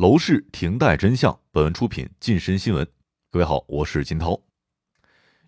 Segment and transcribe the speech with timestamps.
[0.00, 1.38] 楼市停贷真相。
[1.52, 2.88] 本文出品晋身新闻。
[3.30, 4.40] 各位好，我是金涛。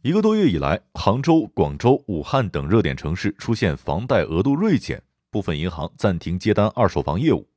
[0.02, 7.48] 一个多月以来，杭州、广州、武汉等热点城市出现房贷额度锐减，部分银行暂停接单二手房业务。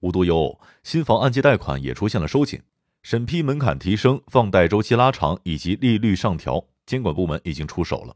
[0.00, 2.60] 无独有偶，新房按揭贷款也出现了收紧，
[3.02, 8.14] 审批门槛提升、放贷周期拉长以及利率上调，监管部门已经出手了。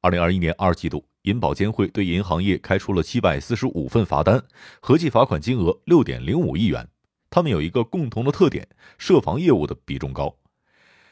[0.00, 1.04] 二零二一年二季度。
[1.22, 4.40] 银保监会对银行业开出了七百四十五份罚单，
[4.78, 6.88] 合计罚款金额六点零五亿元。
[7.36, 8.66] 他们有一个共同的特点：
[8.96, 10.34] 涉房业务的比重高。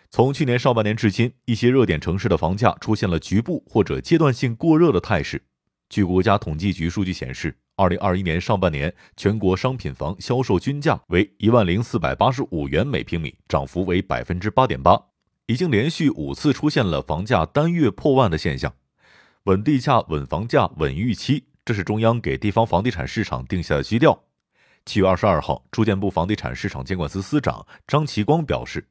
[0.09, 5.45] 从去年上半年至今，一些热点城市的房价出现了局部或者阶段性过热的态势。
[5.91, 14.99] 据国家统计局数据显示，二零二一年上半年全国商品房销售均价为一万零四百八十五元每平米，涨幅为百分之八点八，
[15.45, 18.73] 已经连续五次出现了房价单月破万的现象。
[19.43, 24.25] 稳地价、稳房价、稳预期，这是中央给地方房地产市场定下的基调。
[24.85, 28.87] 七月二十二号，住建部房地产市场监管司司长张其光表示，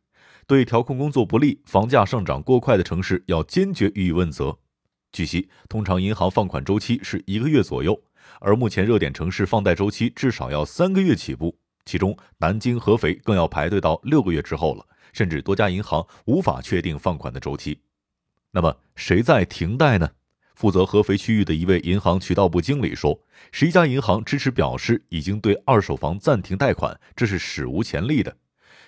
[0.47, 4.57] 对调控工作不力、房价上涨过快的城市，要坚决予以问责。
[5.11, 8.01] 据悉，通常银行放款周期是一个月左右，
[8.39, 17.79] 而目前热点城市放贷周期至少要三个月起步，其中南京、合肥更要排队到六个月之后了，甚至多家银行无法确定放款的周期。
[18.49, 20.09] 那么，谁在停贷呢？
[20.55, 23.19] 负责合肥区域的一位银行渠道部经理说
[23.51, 28.37] ：“十一家银行支持表示，已经对二手房暂停贷款，这是史无前例的。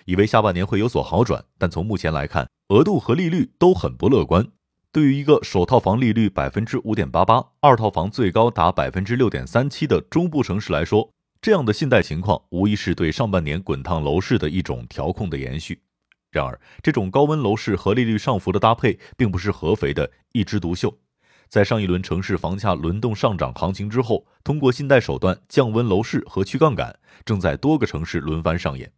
[0.04, 4.46] 以为下半年会有所好转，但从目前来看，额度和利率都很不乐观。
[4.92, 11.10] 对于一个首套房利率百分之五点八八，二套房最高达百分之六点三七的中部城市来说，
[11.42, 15.82] 这样的信贷情况无疑是对上半年滚烫楼市的一种调控的延续。
[16.30, 20.96] 然而，这种高温楼市和利率上浮的搭配，并不是合肥的一枝独秀。”
[21.48, 28.92] 在上一轮城市房价轮动上涨行情之后，通过信贷手段降温楼市和去杠杆，正在多个城市轮番上演。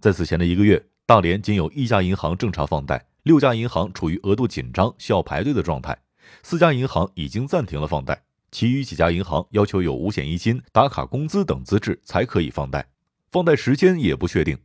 [0.00, 5.96] 在此前的一个月，大连仅有一家银行正常放贷，六家银行处于额度紧张需要排队的状态，
[6.42, 12.86] 四家银行已经暂停了放贷，其余几家银行要求有五险一金、打卡工资等资质才可以放贷，
[13.30, 14.56] 放贷时间也不确定。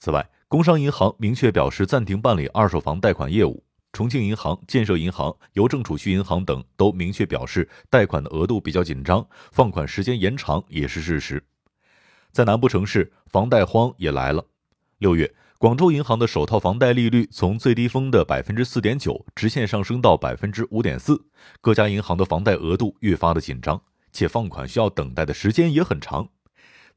[0.00, 3.63] 此外，工商银行明确表示暂停办理二手房贷款业务。
[3.94, 11.42] 重庆银行、建设银行、邮政储蓄银行等都明确表示，贷款的额度比较紧张，放款时间延长也是事实。
[12.32, 14.44] 在南部城市，房贷荒也来了。
[14.98, 21.24] 六月，广州银行的首套房贷利率从最低峰的百分之四点九直线上升到百分之五点四，
[21.60, 23.80] 各家银行的房贷额度越发的紧张，
[24.12, 26.28] 且放款需要等待的时间也很长。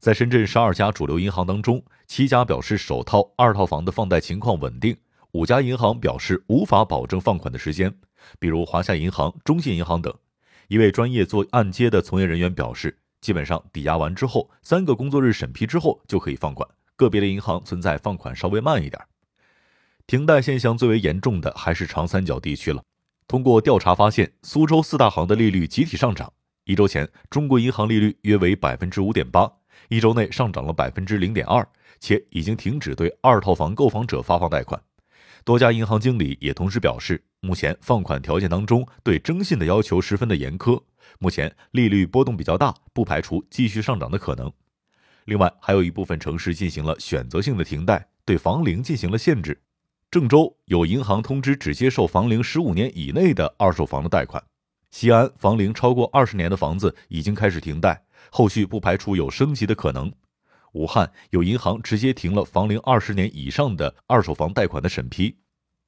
[0.00, 4.96] 在深圳十二家主流银行当中，七家表示首套、二套房的放贷情况稳定。
[5.38, 7.94] 五家银行表示无法保证放款的时间，
[8.40, 10.12] 比如华夏银行、中信银行等。
[10.66, 16.68] 一位专业做按揭的从业人员表示，基本上抵押完之后，三个工作日审批之后就可以放款。
[16.96, 19.00] 个别的银行存在放款稍微慢一点。
[20.08, 22.82] 停贷现象最为严重的还是长三角地区了。
[23.28, 26.32] 通过调查发现，苏州四大行的利率集体上涨。
[26.64, 29.48] 一周前，中国银行利率约为百分之五点八，
[29.88, 31.64] 一周内上涨了百分之零点二，
[32.00, 34.82] 且已经停止对二套房购房者发放贷款。
[35.48, 40.78] 多家银行经理也同时表示，目前放款条件当中对征信的要求十分的严苛，
[41.18, 44.52] 目前利率波动比较大，不排除继续上涨的可能。
[45.24, 49.58] 另外，还有一部分城市进行了选择性的停贷，对房龄进行了限制。
[50.10, 54.44] 郑州有银行通知只接受房龄十五年以内的二手房的贷款，
[54.90, 60.12] 西安房龄超过二十年的房子已经开始停贷，后续不排除有升级的可能。
[60.78, 65.36] 武汉有银行直接停了房龄二十年以上的二手房贷款的审批。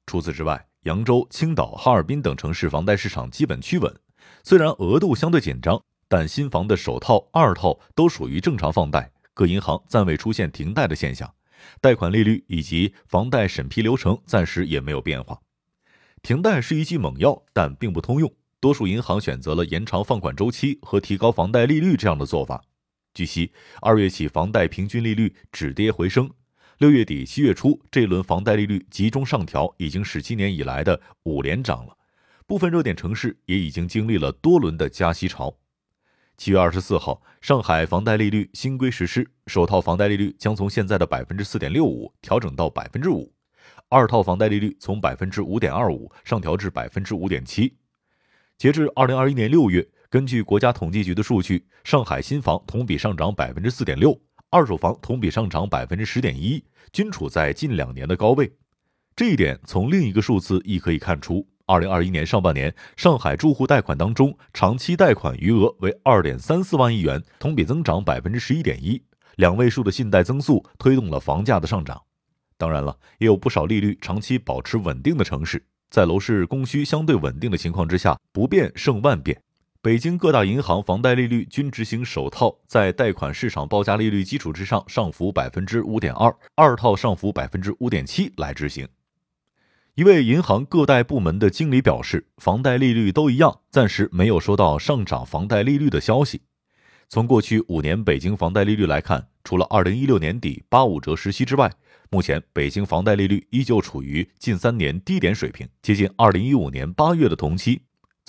[0.05, 3.95] 除此之外，扬州、青岛、哈尔滨等城市房贷市场基本趋稳，
[4.43, 11.33] 虽然额度相对紧张，但新房的首套、二套都属于正常放贷，各银行暂未出现停贷的现象，
[11.79, 15.39] 贷款利率以及房贷审批流程暂时也没有变化。
[16.21, 18.29] 停贷是一剂猛药，但并不通用，
[18.59, 22.61] 多数银行选择了延长放款周期和提高房贷利率这样的做法。
[23.13, 23.51] 据悉，
[23.81, 26.31] 二月起房贷平均利率止跌回升，
[26.77, 31.97] 六月底七月初这一轮房贷利率集中上调，已经是今年以来的五连涨了。
[32.47, 35.57] 部分热点城市也已经经历了多轮的加息潮。
[36.37, 43.33] 七月二十四号，上海房贷利率新规实施，首套房贷利率将从现在的百分之四点六五调整到百分之五，
[43.89, 47.75] 二套房贷利率从百分之五点二五上调至百分之五点七。
[48.57, 49.85] 截至二零二一年六月。
[50.11, 54.13] 根据国家统计局的数据，上海新房同比上涨百分之四点六，
[54.49, 56.61] 二手房同比上涨百分之十点一，
[56.91, 58.51] 均处在近两年的高位。
[59.15, 69.01] 这一点从另一个数字亦可以看出：二零二一年上半年，上海住户贷款当中，长期贷款余额为二点三四万亿元，同比增长百分之十一点一；
[69.37, 72.01] 两位数的信贷增速推动了房价的上涨。
[72.57, 79.41] 当然了，也有不少利率长期保持稳定的城市，在楼市供需相对稳定的情况之下，不变胜万变。
[79.83, 88.87] 北京各大银行房贷利率均执行首套在贷款市场报价利率基础之上上浮百分之五点二，二套上浮百分之五点七来执行。
[89.95, 96.43] 一位银行各贷部门的经理表示，房贷利率都一样，暂时没有收到上涨房贷利率的消息。
[97.09, 101.71] 从过去五年北京房贷利率来看，除了二零一六年底八五折时期之外，
[102.11, 107.81] 目前北京房贷利率依旧处于近三年低点水平，接近二零一五年八月的同期。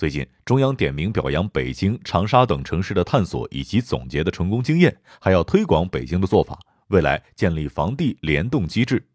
[0.03, 6.59] 最近，中央点名表扬北京、长沙等城市的探索以及总结的成功经验，还要推广北京的做法。
[6.87, 9.07] 未来建立房地联动机制，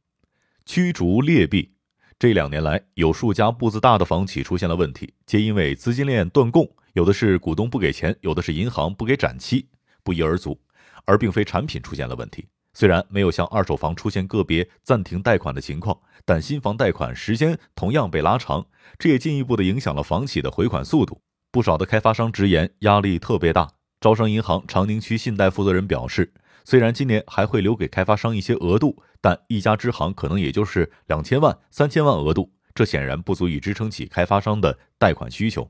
[0.65, 1.75] 驱逐劣币。
[2.19, 9.69] 这两年来，有数家步子大的房企出现了问题，皆因为资金链断供，有的是股东不给钱，有的是银行不给展期，
[10.03, 10.59] 不一而足，
[11.05, 12.47] 而并非产品出现了问题。
[12.75, 18.67] 虽然没有像二手房出现个别暂停贷款的情况，但新房贷款时间同样被拉长，
[18.99, 21.21] 这也进一步的影响了房企的回款速度。
[21.51, 23.73] 不少的开发商直言压力特别大。
[24.01, 26.33] 招商银行长宁区信贷负责人表示，
[26.65, 35.69] 虽然今年还会留给开发商一些额度，但一家支行可能也就是两千万、三千万额度，这显然不足以支撑起开发商的贷款需求。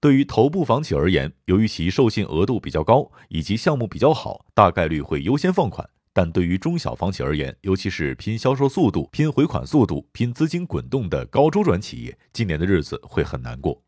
[0.00, 5.90] 对于头部房企而言，由于其授信额度比较高，以及项目比较好，大概率会优先放款。
[6.14, 13.82] 但对于中小房企而言，尤其是拼销售速度、拼回款速度、拼资金滚动的高周转企业，今年的日子会很难过。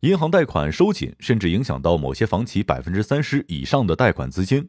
[0.00, 4.68] 银行贷款收紧，甚至影响到某些房企百分之三十以上的贷款资金。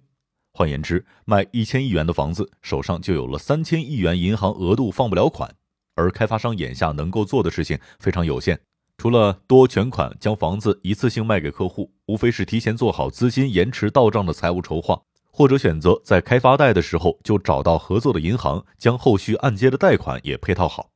[0.54, 5.56] 换言之，卖一千亿元的房子，手上就有了三千亿元银行额度放不了款。
[5.96, 8.60] 而开发商眼下能够做的事情非常有限，
[8.98, 15.02] 除了多全款将房子一次性卖给客户，无非是提前做好资金延迟到账的财务筹划。
[15.40, 20.92] 或者选择在开发贷的时候就找到合作的银行，将后续按揭的贷款也配套好。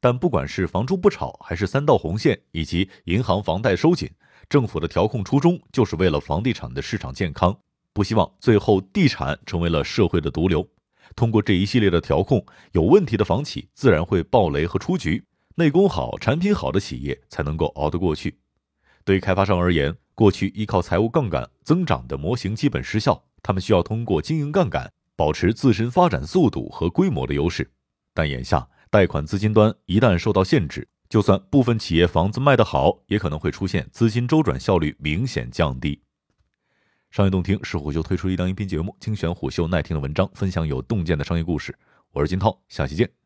[0.00, 4.10] 但不管是房住不炒，还是三道红线，以及银行房贷收紧，
[4.48, 7.56] 政府的调控初衷就是为了房地产的市场健康，
[7.92, 10.66] 不希望最后地产成为了社会的毒瘤。
[11.14, 15.24] 通过这一系列的调控，有问题的房企自然会爆雷和出局，
[15.54, 18.40] 内功好、产品好的企业才能够熬得过去。
[19.04, 23.24] 对开发商而言，过去依靠财务杠杆增长的模型基本失效。
[23.42, 27.70] 他们需要通过经营杠杆保持自身发展速度和规模的优势，
[28.14, 36.00] 但眼下贷款资金端一旦受到限制，就算部分企业房子卖得好，也可能会出现资金周转效率明显降低。
[37.10, 41.76] 商业洞听是虎嗅推出的一档音频节目，精选虎嗅耐听的文章，分享有洞见的商业故事。
[42.12, 43.23] 我是金涛，下期见。